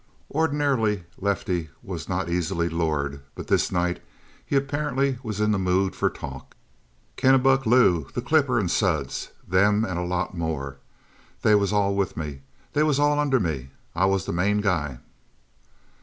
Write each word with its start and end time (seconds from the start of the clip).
Ordinarily, 0.31 1.03
Lefty 1.19 1.69
was 1.83 2.09
not 2.09 2.27
easily 2.27 2.67
lured, 2.69 3.21
but 3.35 3.45
this 3.49 3.71
night 3.71 4.01
he 4.43 4.55
apparently 4.55 5.19
was 5.21 5.39
in 5.39 5.51
the 5.51 5.59
mood 5.59 5.95
for 5.95 6.09
talk. 6.09 6.55
"Kennebec 7.17 7.67
Lou, 7.67 8.07
the 8.15 8.21
Clipper, 8.23 8.57
and 8.57 8.71
Suds. 8.71 9.29
Them 9.47 9.85
and 9.85 9.99
a 9.99 10.03
lot 10.03 10.35
more. 10.35 10.77
They 11.43 11.53
was 11.53 11.71
all 11.71 11.93
with 11.95 12.17
me; 12.17 12.41
they 12.73 12.81
was 12.81 12.97
all 12.97 13.19
under 13.19 13.39
me; 13.39 13.69
I 13.93 14.05
was 14.05 14.25
the 14.25 14.33
Main 14.33 14.59
Guy!" 14.61 14.97